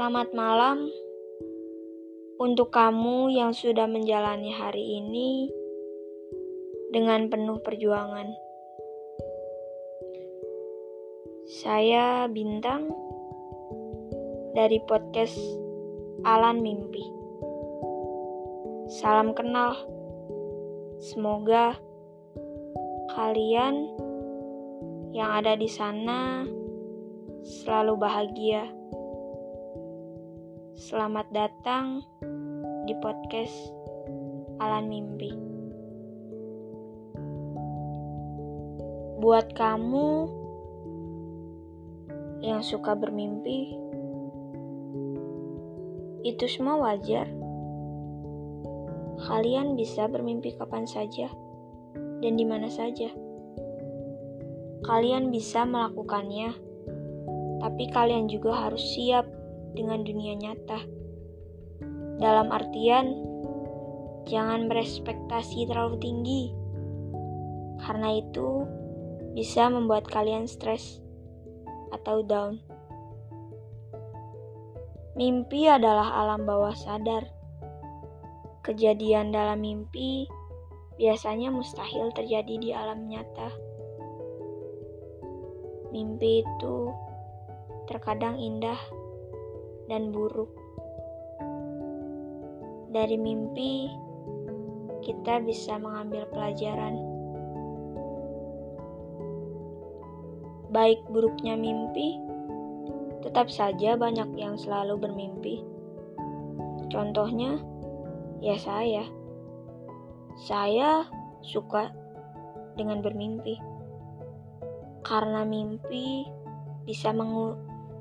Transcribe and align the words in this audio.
Selamat 0.00 0.32
malam 0.32 0.88
untuk 2.40 2.72
kamu 2.72 3.36
yang 3.36 3.52
sudah 3.52 3.84
menjalani 3.84 4.48
hari 4.48 4.96
ini 4.96 5.52
dengan 6.88 7.28
penuh 7.28 7.60
perjuangan. 7.60 8.32
Saya 11.52 12.24
Bintang 12.32 12.88
dari 14.56 14.80
podcast 14.88 15.36
Alan 16.24 16.64
Mimpi. 16.64 17.04
Salam 19.04 19.36
kenal. 19.36 19.84
Semoga 20.96 21.76
kalian 23.12 23.84
yang 25.12 25.44
ada 25.44 25.60
di 25.60 25.68
sana 25.68 26.48
selalu 27.44 28.00
bahagia. 28.00 28.80
Selamat 30.80 31.28
datang 31.28 32.00
di 32.88 32.96
podcast 33.04 33.52
Alan 34.56 34.88
Mimpi. 34.88 35.28
Buat 39.20 39.52
kamu 39.52 40.08
yang 42.40 42.64
suka 42.64 42.96
bermimpi, 42.96 43.76
itu 46.24 46.48
semua 46.48 46.80
wajar. 46.80 47.28
Kalian 49.28 49.76
bisa 49.76 50.08
bermimpi 50.08 50.56
kapan 50.56 50.88
saja 50.88 51.28
dan 52.24 52.40
di 52.40 52.48
mana 52.48 52.72
saja. 52.72 53.12
Kalian 54.88 55.28
bisa 55.28 55.68
melakukannya, 55.68 56.56
tapi 57.60 57.84
kalian 57.92 58.32
juga 58.32 58.64
harus 58.64 58.80
siap 58.96 59.39
dengan 59.72 60.02
dunia 60.02 60.34
nyata. 60.36 60.80
Dalam 62.20 62.52
artian, 62.52 63.16
jangan 64.28 64.68
berespektasi 64.68 65.64
terlalu 65.70 65.96
tinggi, 65.98 66.42
karena 67.80 68.20
itu 68.20 68.68
bisa 69.32 69.70
membuat 69.72 70.04
kalian 70.10 70.44
stres 70.44 71.00
atau 71.94 72.22
down. 72.26 72.60
Mimpi 75.18 75.66
adalah 75.66 76.22
alam 76.22 76.46
bawah 76.46 76.72
sadar. 76.72 77.26
Kejadian 78.60 79.32
dalam 79.32 79.64
mimpi 79.64 80.28
biasanya 81.00 81.48
mustahil 81.48 82.12
terjadi 82.12 82.54
di 82.60 82.70
alam 82.76 83.08
nyata. 83.08 83.48
Mimpi 85.90 86.44
itu 86.44 86.76
terkadang 87.90 88.38
indah 88.38 88.78
dan 89.90 90.14
buruk. 90.14 90.54
Dari 92.94 93.18
mimpi, 93.18 93.90
kita 95.02 95.42
bisa 95.42 95.74
mengambil 95.82 96.30
pelajaran. 96.30 96.94
Baik 100.70 101.02
buruknya 101.10 101.58
mimpi, 101.58 102.22
tetap 103.26 103.50
saja 103.50 103.98
banyak 103.98 104.30
yang 104.38 104.54
selalu 104.54 104.94
bermimpi. 105.02 105.66
Contohnya, 106.94 107.58
ya 108.38 108.54
saya. 108.54 109.02
Saya 110.38 111.10
suka 111.42 111.90
dengan 112.78 113.02
bermimpi. 113.02 113.58
Karena 115.02 115.42
mimpi 115.42 116.22
bisa 116.86 117.10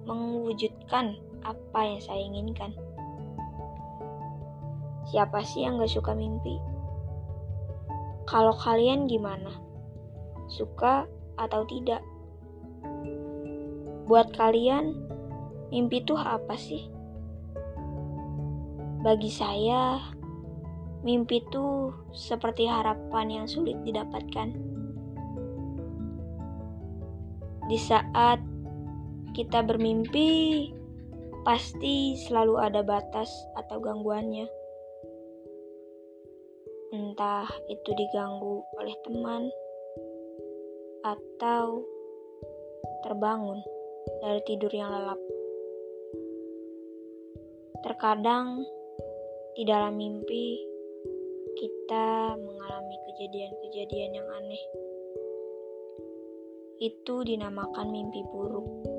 mewujudkan 0.06 1.29
apa 1.44 1.80
yang 1.86 2.02
saya 2.04 2.22
inginkan. 2.22 2.72
Siapa 5.10 5.42
sih 5.42 5.66
yang 5.66 5.82
gak 5.82 5.90
suka 5.90 6.14
mimpi? 6.14 6.62
Kalau 8.30 8.54
kalian 8.54 9.10
gimana? 9.10 9.50
Suka 10.46 11.10
atau 11.34 11.66
tidak? 11.66 12.06
Buat 14.06 14.34
kalian, 14.38 14.94
mimpi 15.74 16.06
itu 16.06 16.14
apa 16.14 16.54
sih? 16.54 16.90
Bagi 19.02 19.34
saya, 19.34 19.98
mimpi 21.02 21.42
itu 21.42 21.90
seperti 22.14 22.70
harapan 22.70 23.42
yang 23.42 23.46
sulit 23.50 23.78
didapatkan. 23.82 24.54
Di 27.70 27.78
saat 27.78 28.42
kita 29.34 29.62
bermimpi, 29.66 30.70
pasti 31.44 32.20
selalu 32.20 32.60
ada 32.60 32.82
batas 32.84 33.32
atau 33.56 33.80
gangguannya. 33.80 34.48
Entah 36.90 37.48
itu 37.70 37.90
diganggu 37.94 38.66
oleh 38.82 38.96
teman 39.06 39.44
atau 41.06 41.86
terbangun 43.06 43.62
dari 44.20 44.42
tidur 44.44 44.72
yang 44.74 44.92
lelap. 44.92 45.20
Terkadang 47.86 48.66
di 49.56 49.64
dalam 49.64 49.96
mimpi 49.96 50.60
kita 51.56 52.36
mengalami 52.36 52.96
kejadian-kejadian 53.08 54.12
yang 54.18 54.28
aneh. 54.36 54.64
Itu 56.80 57.24
dinamakan 57.28 57.92
mimpi 57.92 58.24
buruk 58.32 58.99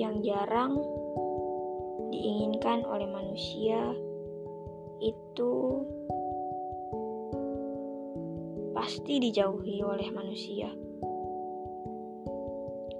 yang 0.00 0.20
jarang 0.20 0.76
diinginkan 2.10 2.84
oleh 2.84 3.08
manusia 3.08 3.80
itu 5.00 5.52
pasti 8.76 9.20
dijauhi 9.20 9.80
oleh 9.80 10.08
manusia. 10.12 10.68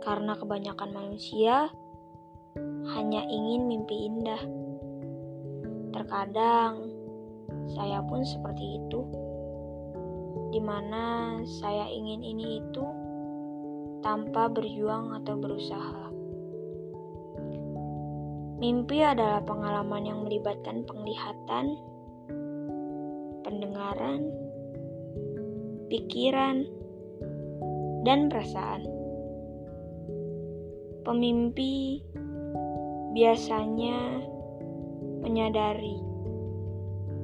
Karena 0.01 0.33
kebanyakan 0.33 0.91
manusia 0.97 1.69
hanya 2.97 3.23
ingin 3.29 3.69
mimpi 3.69 4.09
indah. 4.09 4.43
Terkadang 5.93 6.89
saya 7.77 8.01
pun 8.09 8.25
seperti 8.25 8.81
itu. 8.81 9.01
Di 10.51 10.59
mana 10.59 11.39
saya 11.63 11.87
ingin 11.93 12.25
ini 12.25 12.59
itu 12.59 12.85
tanpa 14.01 14.49
berjuang 14.49 15.15
atau 15.23 15.37
berusaha. 15.37 16.20
Mimpi 18.61 19.01
adalah 19.01 19.41
pengalaman 19.41 20.05
yang 20.05 20.21
melibatkan 20.21 20.85
penglihatan, 20.85 21.81
pendengaran, 23.41 24.29
pikiran, 25.89 26.69
dan 28.05 28.29
perasaan. 28.29 28.85
Pemimpi 31.09 32.05
biasanya 33.17 34.29
menyadari 35.25 35.97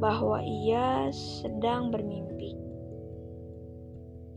bahwa 0.00 0.40
ia 0.40 1.12
sedang 1.12 1.92
bermimpi. 1.92 2.56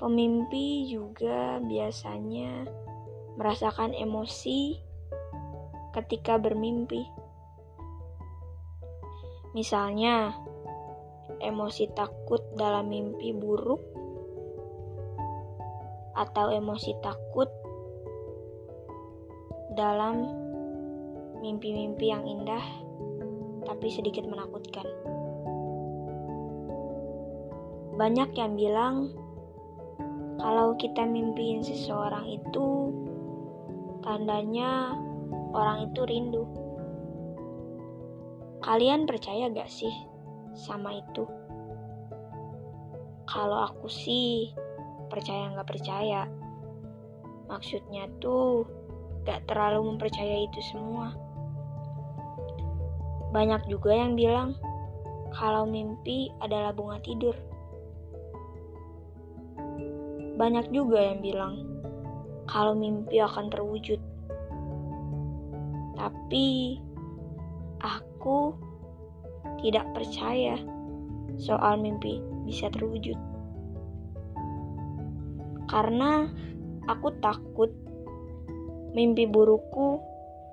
Pemimpi 0.04 0.92
juga 0.92 1.64
biasanya 1.64 2.68
merasakan 3.40 3.96
emosi 3.96 4.89
ketika 5.96 6.38
bermimpi. 6.38 7.08
Misalnya, 9.58 10.38
emosi 11.42 11.90
takut 11.96 12.44
dalam 12.54 12.92
mimpi 12.92 13.34
buruk 13.34 13.82
atau 16.14 16.52
emosi 16.52 16.91
takut 17.00 17.47
dalam 19.74 20.28
mimpi-mimpi 21.40 22.12
yang 22.12 22.28
indah 22.28 22.62
tapi 23.64 23.88
sedikit 23.88 24.28
menakutkan. 24.28 24.84
Banyak 27.96 28.32
yang 28.35 28.56
bilang 28.59 28.96
kalau 30.40 30.76
kita 30.80 31.03
mimpiin 31.03 31.64
seseorang 31.64 32.28
itu 32.28 32.92
tandanya 34.03 34.96
orang 35.53 35.90
itu 35.90 36.01
rindu. 36.05 36.43
Kalian 38.59 39.09
percaya 39.09 39.49
gak 39.49 39.72
sih 39.72 39.91
sama 40.53 40.99
itu? 40.99 41.25
Kalau 43.29 43.69
aku 43.69 43.87
sih 43.90 44.53
percaya 45.09 45.53
gak 45.55 45.69
percaya. 45.69 46.28
Maksudnya 47.49 48.05
tuh 48.22 48.67
gak 49.25 49.47
terlalu 49.49 49.93
mempercaya 49.93 50.46
itu 50.46 50.59
semua. 50.69 51.16
Banyak 53.29 53.69
juga 53.69 53.93
yang 53.93 54.17
bilang 54.17 54.57
kalau 55.29 55.69
mimpi 55.69 56.34
adalah 56.41 56.73
bunga 56.73 56.97
tidur. 57.05 57.37
Banyak 60.40 60.73
juga 60.73 61.13
yang 61.13 61.22
bilang 61.22 61.53
kalau 62.49 62.73
mimpi 62.73 63.22
akan 63.22 63.53
terwujud 63.53 64.01
Tapi 66.29 66.78
aku 67.81 68.53
tidak 69.66 69.81
percaya 69.97 70.61
soal 71.41 71.81
mimpi 71.81 72.22
bisa 72.46 72.70
terwujud. 72.70 73.17
Karena 75.66 76.29
aku 76.85 77.17
takut 77.17 77.73
mimpi 78.93 79.26
burukku 79.26 80.05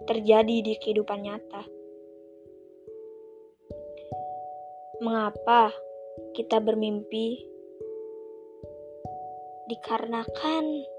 terjadi 0.08 0.64
di 0.64 0.80
kehidupan 0.80 1.28
nyata. 1.28 1.68
Mengapa 5.04 5.76
kita 6.32 6.56
bermimpi? 6.56 7.44
Dikarenakan 9.68 10.95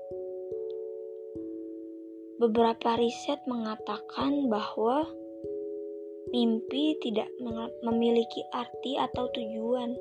beberapa 2.38 3.02
riset 3.02 3.42
mengatakan 3.50 4.46
bahwa 4.46 5.10
mimpi 6.30 6.94
tidak 7.02 7.34
memiliki 7.82 8.46
arti 8.54 8.94
atau 9.02 9.26
tujuan, 9.34 9.98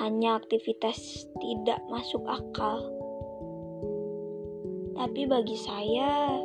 hanya 0.00 0.40
aktivitas 0.40 1.28
tidak 1.40 1.80
masuk 1.92 2.24
akal. 2.24 2.88
Tapi 4.96 5.28
bagi 5.28 5.56
saya, 5.60 6.40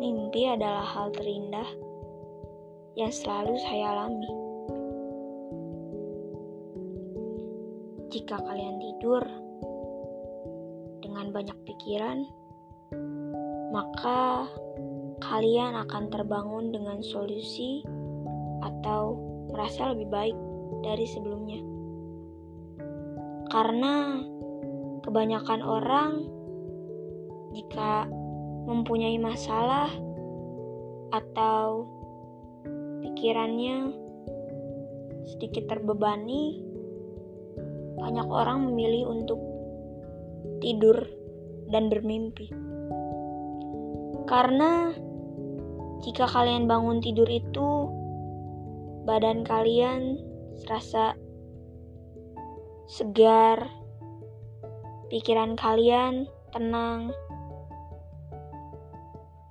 mimpi 0.00 0.48
adalah 0.48 0.82
hal 0.82 1.12
terindah 1.12 1.68
yang 2.96 3.12
selalu 3.12 3.60
saya 3.60 3.92
alami. 3.92 4.32
Jika 8.12 8.40
kalian 8.40 8.76
tidur 8.76 9.24
dengan 11.00 11.32
banyak 11.32 11.56
pikiran, 11.64 12.41
maka 13.72 14.46
kalian 15.24 15.72
akan 15.88 16.12
terbangun 16.12 16.76
dengan 16.76 17.00
solusi 17.00 17.80
atau 18.60 19.16
merasa 19.48 19.96
lebih 19.96 20.12
baik 20.12 20.36
dari 20.84 21.08
sebelumnya. 21.08 21.60
Karena 23.48 24.20
kebanyakan 25.00 25.60
orang 25.64 26.12
jika 27.56 28.08
mempunyai 28.68 29.16
masalah 29.16 29.88
atau 31.12 31.84
pikirannya 33.04 33.92
sedikit 35.32 35.68
terbebani, 35.68 36.64
banyak 37.96 38.28
orang 38.28 38.68
memilih 38.68 39.12
untuk 39.12 39.40
tidur 40.64 40.96
dan 41.68 41.92
bermimpi. 41.92 42.71
Karena 44.24 44.94
jika 46.02 46.26
kalian 46.26 46.66
bangun 46.66 46.98
tidur 46.98 47.26
itu, 47.30 47.68
badan 49.06 49.42
kalian 49.46 50.18
serasa 50.62 51.14
segar, 52.86 53.70
pikiran 55.10 55.54
kalian 55.54 56.26
tenang, 56.50 57.14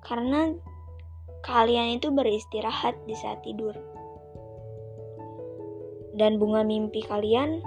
karena 0.03 0.56
kalian 1.41 1.97
itu 1.97 2.12
beristirahat 2.12 3.00
di 3.07 3.15
saat 3.15 3.39
tidur, 3.47 3.73
dan 6.19 6.35
bunga 6.35 6.68
mimpi 6.68 7.00
kalian 7.03 7.63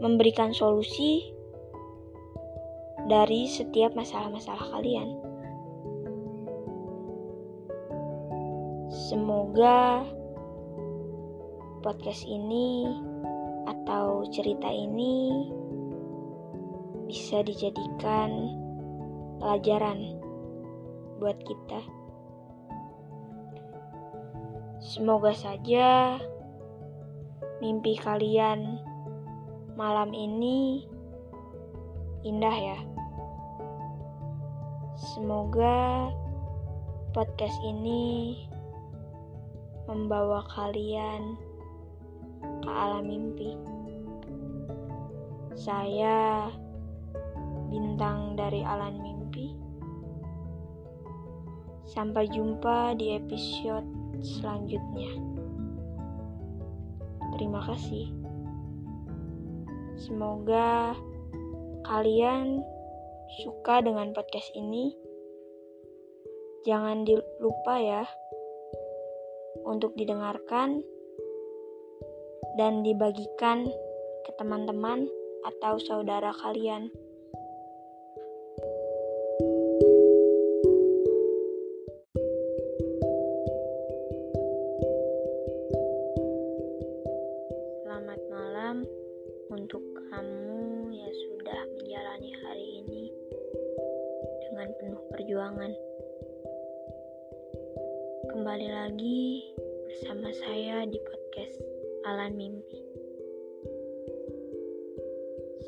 memberikan 0.00 0.50
solusi 0.50 1.39
dari 3.06 3.48
setiap 3.48 3.96
masalah-masalah 3.96 4.66
kalian. 4.76 5.16
Semoga 8.90 10.04
podcast 11.80 12.26
ini 12.28 12.90
atau 13.70 14.26
cerita 14.28 14.68
ini 14.68 15.46
bisa 17.08 17.42
dijadikan 17.42 18.54
pelajaran 19.40 20.20
buat 21.18 21.38
kita. 21.42 21.80
Semoga 24.80 25.36
saja 25.36 26.16
mimpi 27.60 27.94
kalian 28.00 28.80
malam 29.76 30.12
ini 30.16 30.88
indah 32.20 32.52
ya. 32.52 32.78
Semoga 35.00 36.12
podcast 37.16 37.56
ini 37.64 38.36
membawa 39.88 40.44
kalian 40.52 41.40
ke 42.60 42.68
alam 42.68 43.08
mimpi. 43.08 43.56
Saya 45.56 46.52
bintang 47.72 48.36
dari 48.36 48.60
alam 48.60 49.00
mimpi. 49.00 49.56
Sampai 51.88 52.28
jumpa 52.28 52.94
di 53.00 53.16
episode 53.16 53.88
selanjutnya. 54.20 55.10
Terima 57.34 57.64
kasih. 57.64 58.12
Semoga 59.96 60.94
kalian 61.90 62.62
suka 63.42 63.82
dengan 63.82 64.14
podcast 64.14 64.46
ini. 64.54 64.94
Jangan 66.62 67.02
dilupa 67.02 67.82
ya 67.82 68.06
untuk 69.66 69.98
didengarkan 69.98 70.86
dan 72.54 72.86
dibagikan 72.86 73.66
ke 74.22 74.30
teman-teman 74.38 75.10
atau 75.42 75.82
saudara 75.82 76.30
kalian. 76.30 76.94
Kembali 98.30 98.68
lagi 98.70 99.42
bersama 99.90 100.30
saya 100.30 100.86
di 100.86 101.02
podcast 101.02 101.58
Alan 102.06 102.38
Mimpi. 102.38 102.78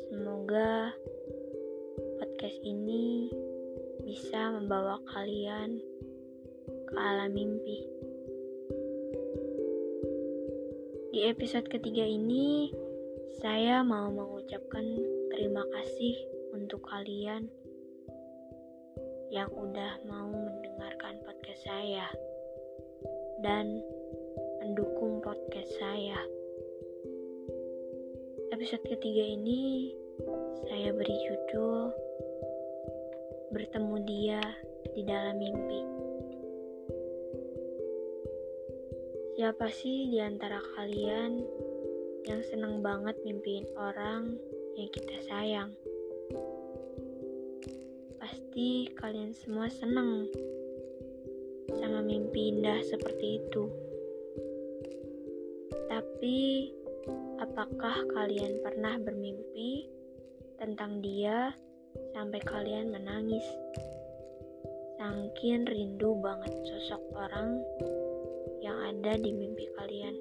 Semoga 0.07 0.95
podcast 2.23 2.55
ini 2.63 3.27
bisa 4.07 4.55
membawa 4.55 4.95
kalian 5.11 5.83
ke 6.87 6.93
alam 6.95 7.35
mimpi. 7.35 7.83
Di 11.11 11.27
episode 11.27 11.67
ketiga 11.67 12.07
ini, 12.07 12.71
saya 13.43 13.83
mau 13.83 14.07
mengucapkan 14.07 14.87
terima 15.35 15.67
kasih 15.67 16.15
untuk 16.55 16.79
kalian 16.87 17.51
yang 19.35 19.51
udah 19.51 19.99
mau 20.07 20.31
mendengarkan 20.31 21.19
podcast 21.27 21.67
saya 21.67 22.07
dan 23.43 23.83
mendukung 24.63 25.19
podcast 25.19 25.67
saya. 25.75 26.15
Episode 28.55 28.87
ketiga 28.87 29.35
ini 29.35 29.91
saya 30.71 30.95
beri 30.95 31.11
judul 31.27 31.91
Bertemu 33.51 33.95
Dia 34.07 34.39
di 34.95 35.03
Dalam 35.03 35.35
Mimpi. 35.43 35.81
Siapa 39.35 39.67
sih 39.75 40.07
di 40.07 40.23
antara 40.23 40.63
kalian 40.79 41.43
yang 42.23 42.39
senang 42.47 42.79
banget 42.79 43.19
mimpiin 43.27 43.67
orang 43.75 44.39
yang 44.79 44.87
kita 44.87 45.19
sayang? 45.27 45.75
Pasti 48.23 48.87
kalian 48.95 49.35
semua 49.35 49.67
senang 49.67 50.31
mimpi 52.03 52.51
indah 52.51 52.83
seperti 52.83 53.39
itu. 53.39 53.71
Tapi, 55.87 56.69
apakah 57.39 58.03
kalian 58.11 58.59
pernah 58.59 58.99
bermimpi 58.99 59.87
tentang 60.59 60.99
dia 60.99 61.55
sampai 62.11 62.43
kalian 62.43 62.91
menangis? 62.91 63.43
Sangkin 64.99 65.67
rindu 65.67 66.15
banget 66.19 66.51
sosok 66.67 67.01
orang 67.15 67.59
yang 68.63 68.75
ada 68.79 69.19
di 69.19 69.31
mimpi 69.35 69.67
kalian. 69.75 70.15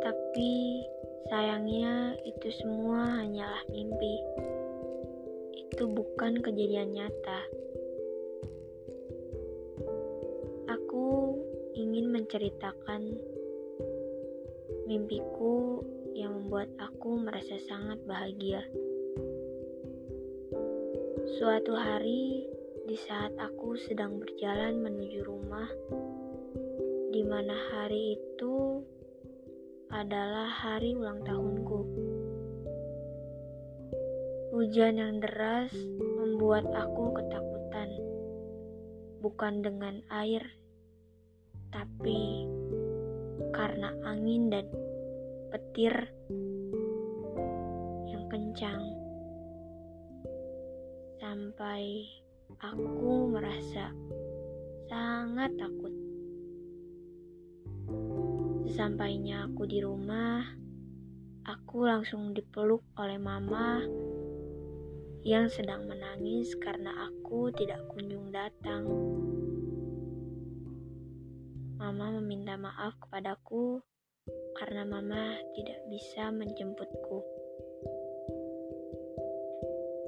Tapi 0.00 0.52
sayangnya 1.28 2.16
itu 2.24 2.48
semua 2.56 3.20
hanyalah 3.20 3.64
mimpi 3.68 4.16
itu 5.78 5.86
bukan 5.94 6.42
kejadian 6.42 6.90
nyata. 6.90 7.40
Ingin 11.78 12.10
menceritakan 12.10 13.14
mimpiku 14.90 15.78
yang 16.10 16.34
membuat 16.34 16.74
aku 16.74 17.22
merasa 17.22 17.54
sangat 17.70 18.02
bahagia. 18.02 18.66
Suatu 21.38 21.78
hari, 21.78 22.50
di 22.90 22.98
saat 22.98 23.30
aku 23.38 23.78
sedang 23.78 24.18
berjalan 24.18 24.82
menuju 24.82 25.22
rumah, 25.22 25.70
di 27.14 27.22
mana 27.22 27.54
hari 27.70 28.18
itu 28.18 28.82
adalah 29.94 30.50
hari 30.50 30.98
ulang 30.98 31.22
tahunku. 31.22 31.80
Hujan 34.50 34.98
yang 34.98 35.22
deras 35.22 35.70
membuat 35.94 36.66
aku 36.74 37.14
ketakutan, 37.14 37.88
bukan 39.22 39.62
dengan 39.62 40.02
air, 40.10 40.57
tapi 41.68 42.48
karena 43.52 43.90
angin 44.06 44.48
dan 44.52 44.66
petir 45.48 45.94
yang 48.08 48.24
kencang. 48.30 48.82
Sampai 51.18 52.06
aku 52.62 53.32
merasa 53.32 53.92
sangat 54.88 55.52
takut. 55.58 55.92
Sesampainya 58.68 59.48
aku 59.50 59.66
di 59.66 59.82
rumah, 59.82 60.44
aku 61.48 61.88
langsung 61.88 62.36
dipeluk 62.36 62.84
oleh 62.94 63.18
mama 63.18 63.82
yang 65.26 65.50
sedang 65.50 65.84
menangis 65.90 66.54
karena 66.62 67.10
aku 67.10 67.50
tidak 67.52 67.82
kunjung 67.90 68.30
datang. 68.30 68.86
Mama 71.88 72.20
meminta 72.20 72.52
maaf 72.60 73.00
kepadaku 73.00 73.80
karena 74.60 74.84
mama 74.84 75.40
tidak 75.56 75.80
bisa 75.88 76.28
menjemputku. 76.28 77.24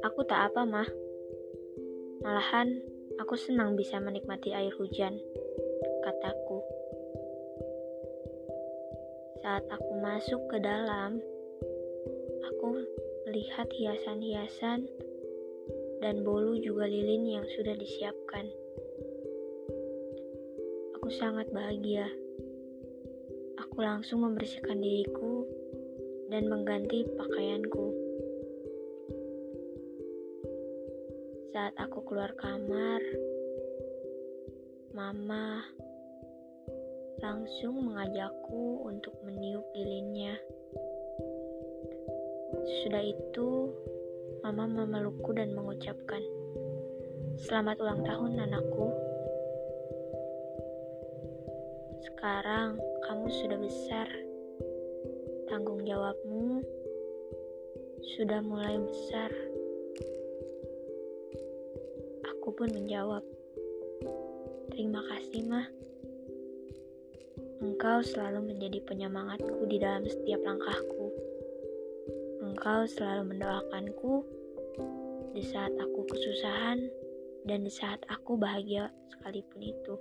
Aku 0.05 0.21
tak 0.29 0.53
apa, 0.53 0.69
mah. 0.69 0.85
Malahan, 2.21 2.69
aku 3.17 3.33
senang 3.33 3.81
bisa 3.81 3.97
menikmati 3.97 4.53
air 4.53 4.77
hujan, 4.77 5.17
kataku. 6.05 6.61
Saat 9.41 9.65
aku 9.73 10.05
masuk 10.05 10.53
ke 10.53 10.61
dalam, 10.61 11.17
aku 12.45 12.77
melihat 13.25 13.73
hiasan-hiasan 13.73 14.85
dan 16.05 16.29
bolu 16.29 16.61
juga 16.61 16.85
lilin 16.85 17.41
yang 17.41 17.47
sudah 17.57 17.73
disiapkan. 17.73 18.53
Sangat 21.11 21.51
bahagia. 21.51 22.07
Aku 23.59 23.83
langsung 23.83 24.23
membersihkan 24.23 24.79
diriku 24.79 25.43
dan 26.31 26.47
mengganti 26.47 27.03
pakaianku. 27.19 27.87
Saat 31.51 31.75
aku 31.83 32.07
keluar 32.07 32.31
kamar, 32.39 33.03
Mama 34.95 35.67
langsung 37.19 37.91
mengajakku 37.91 38.87
untuk 38.87 39.19
meniup 39.27 39.67
lilinnya. 39.75 40.39
Sudah 42.87 43.03
itu, 43.03 43.75
Mama 44.47 44.71
memelukku 44.71 45.35
dan 45.35 45.59
mengucapkan, 45.59 46.23
"Selamat 47.35 47.83
ulang 47.83 48.07
tahun, 48.07 48.47
anakku." 48.47 49.00
Sekarang 52.21 52.77
kamu 53.09 53.33
sudah 53.33 53.57
besar. 53.57 54.05
Tanggung 55.49 55.81
jawabmu 55.89 56.61
sudah 58.13 58.45
mulai 58.45 58.77
besar. 58.77 59.33
Aku 62.29 62.53
pun 62.53 62.77
menjawab, 62.77 63.25
"Terima 64.69 65.01
kasih, 65.01 65.49
Mah." 65.49 65.65
Engkau 67.65 68.05
selalu 68.05 68.53
menjadi 68.53 68.85
penyemangatku 68.85 69.65
di 69.65 69.81
dalam 69.81 70.05
setiap 70.05 70.45
langkahku. 70.45 71.09
Engkau 72.45 72.85
selalu 72.85 73.33
mendoakanku 73.33 74.29
di 75.33 75.41
saat 75.41 75.73
aku 75.73 76.05
kesusahan 76.05 76.85
dan 77.49 77.65
di 77.65 77.73
saat 77.73 78.05
aku 78.13 78.37
bahagia 78.37 78.93
sekalipun 79.09 79.73
itu. 79.73 79.97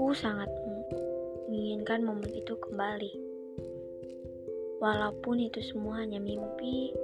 Aku 0.00 0.16
sangat 0.16 0.48
menginginkan 1.52 2.00
momen 2.08 2.32
itu 2.32 2.56
kembali. 2.56 3.12
Walaupun 4.80 5.44
itu 5.44 5.60
semua 5.60 6.00
hanya 6.00 6.16
mimpi, 6.16 6.96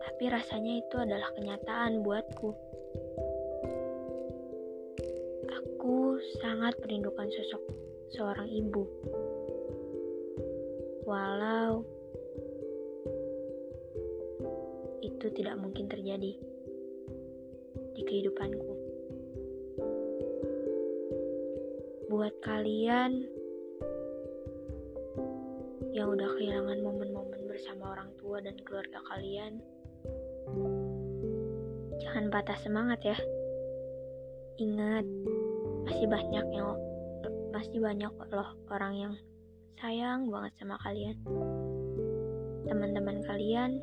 tapi 0.00 0.32
rasanya 0.32 0.80
itu 0.80 0.96
adalah 0.96 1.28
kenyataan 1.36 2.00
buatku. 2.00 2.56
sangat 6.40 6.72
merindukan 6.80 7.28
sosok 7.36 7.60
seorang 8.16 8.48
ibu. 8.48 8.88
Walau 11.04 11.84
itu 15.04 15.26
tidak 15.36 15.60
mungkin 15.60 15.84
terjadi 15.84 16.32
di 17.92 18.02
kehidupanku. 18.08 18.69
Buat 22.10 22.34
kalian 22.42 23.22
yang 25.94 26.10
udah 26.10 26.26
kehilangan 26.34 26.82
momen-momen 26.82 27.46
bersama 27.46 27.94
orang 27.94 28.10
tua 28.18 28.42
dan 28.42 28.58
keluarga 28.66 28.98
kalian, 29.14 29.62
jangan 32.02 32.26
patah 32.34 32.58
semangat 32.66 32.98
ya. 33.06 33.18
Ingat, 34.58 35.06
masih 35.86 36.10
banyak 36.10 36.46
yang 36.50 36.74
masih 37.54 37.78
banyak 37.78 38.10
loh 38.34 38.58
orang 38.74 38.94
yang 38.98 39.14
sayang 39.78 40.26
banget 40.26 40.50
sama 40.58 40.82
kalian. 40.82 41.14
Teman-teman 42.66 43.22
kalian 43.22 43.78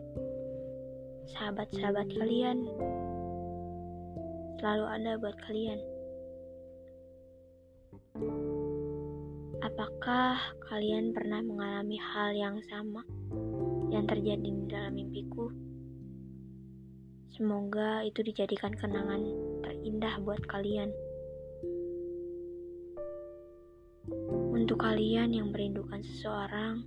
sahabat-sahabat 1.31 2.12
kalian 2.12 2.67
selalu 4.60 4.84
ada 4.84 5.12
buat 5.15 5.39
kalian 5.48 5.79
apakah 9.77 10.41
kalian 10.74 11.13
pernah 11.13 11.38
mengalami 11.38 12.01
hal 12.01 12.34
yang 12.34 12.57
sama 12.65 13.05
yang 13.93 14.10
terjadi 14.10 14.41
di 14.41 14.65
dalam 14.65 14.98
mimpiku? 14.98 15.53
Semoga 17.38 18.01
itu 18.01 18.25
dijadikan 18.25 18.74
kenangan 18.74 19.22
terindah 19.62 20.17
buat 20.25 20.41
kalian. 20.50 20.89
Untuk 24.50 24.81
kalian 24.81 25.38
yang 25.38 25.53
merindukan 25.53 26.01
seseorang, 26.01 26.81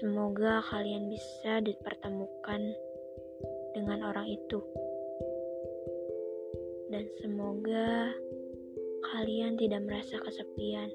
semoga 0.00 0.64
kalian 0.72 1.12
bisa 1.12 1.60
dipertemukan 1.60 2.64
dengan 3.76 4.08
orang 4.08 4.24
itu, 4.24 4.56
dan 6.88 7.04
semoga 7.20 8.08
kalian 9.12 9.60
tidak 9.60 9.84
merasa 9.84 10.16
kesepian. 10.24 10.88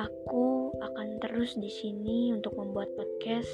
Aku 0.00 0.72
akan 0.80 1.20
terus 1.20 1.52
di 1.60 1.68
sini 1.68 2.32
untuk 2.32 2.56
membuat 2.56 2.88
podcast, 2.96 3.52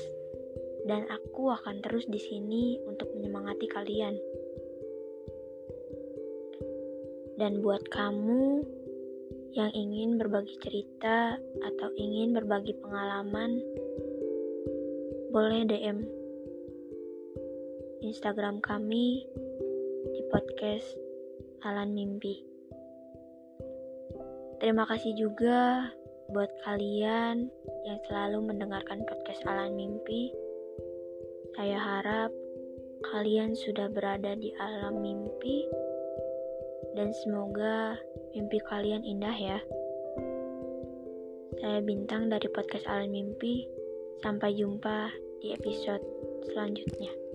dan 0.86 1.10
aku 1.10 1.50
akan 1.50 1.82
terus 1.82 2.06
di 2.06 2.22
sini 2.22 2.78
untuk 2.86 3.10
menyemangati 3.18 3.66
kalian. 3.66 4.14
Dan 7.34 7.58
buat 7.58 7.82
kamu 7.90 8.62
yang 9.58 9.74
ingin 9.74 10.22
berbagi 10.22 10.54
cerita 10.62 11.34
atau 11.66 11.88
ingin 11.98 12.30
berbagi 12.30 12.78
pengalaman, 12.78 13.58
boleh 15.34 15.66
DM 15.66 16.06
Instagram 18.06 18.62
kami 18.62 19.26
di 20.18 20.26
podcast 20.34 20.98
Alan 21.62 21.94
Mimpi. 21.94 22.42
Terima 24.58 24.82
kasih 24.90 25.14
juga 25.14 25.86
buat 26.34 26.50
kalian 26.66 27.46
yang 27.86 27.98
selalu 28.10 28.50
mendengarkan 28.50 29.06
podcast 29.06 29.46
Alan 29.46 29.78
Mimpi. 29.78 30.34
Saya 31.54 31.78
harap 31.78 32.34
kalian 33.14 33.54
sudah 33.54 33.86
berada 33.94 34.34
di 34.34 34.50
alam 34.58 34.98
mimpi 34.98 35.62
dan 36.98 37.14
semoga 37.22 37.94
mimpi 38.34 38.58
kalian 38.66 39.06
indah 39.06 39.38
ya. 39.38 39.62
Saya 41.62 41.78
Bintang 41.78 42.26
dari 42.26 42.50
podcast 42.50 42.90
Alam 42.90 43.14
Mimpi. 43.14 43.70
Sampai 44.18 44.50
jumpa 44.58 45.14
di 45.38 45.54
episode 45.54 46.02
selanjutnya. 46.50 47.27